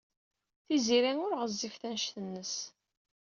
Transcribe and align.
Tiziri 0.65 1.13
ur 1.25 1.33
ɣezzifet 1.41 1.83
anect-nnes. 1.87 2.55